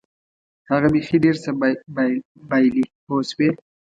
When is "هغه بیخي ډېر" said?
0.71-1.35